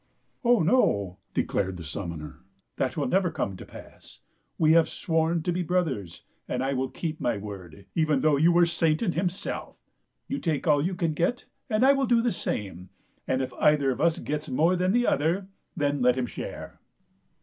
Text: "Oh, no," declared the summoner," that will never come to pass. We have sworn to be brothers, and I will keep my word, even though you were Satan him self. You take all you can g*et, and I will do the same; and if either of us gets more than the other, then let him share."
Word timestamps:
"Oh, 0.43 0.63
no," 0.63 1.19
declared 1.35 1.77
the 1.77 1.83
summoner," 1.83 2.39
that 2.77 2.97
will 2.97 3.07
never 3.07 3.29
come 3.29 3.55
to 3.55 3.67
pass. 3.67 4.19
We 4.57 4.71
have 4.71 4.89
sworn 4.89 5.43
to 5.43 5.51
be 5.51 5.61
brothers, 5.61 6.23
and 6.47 6.63
I 6.63 6.73
will 6.73 6.89
keep 6.89 7.19
my 7.21 7.37
word, 7.37 7.85
even 7.93 8.21
though 8.21 8.35
you 8.35 8.51
were 8.51 8.65
Satan 8.65 9.11
him 9.11 9.29
self. 9.29 9.75
You 10.27 10.39
take 10.39 10.65
all 10.65 10.83
you 10.83 10.95
can 10.95 11.13
g*et, 11.13 11.45
and 11.69 11.85
I 11.85 11.93
will 11.93 12.07
do 12.07 12.19
the 12.23 12.31
same; 12.31 12.89
and 13.27 13.43
if 13.43 13.53
either 13.53 13.91
of 13.91 14.01
us 14.01 14.17
gets 14.17 14.49
more 14.49 14.75
than 14.75 14.91
the 14.91 15.05
other, 15.05 15.49
then 15.77 16.01
let 16.01 16.17
him 16.17 16.25
share." 16.25 16.81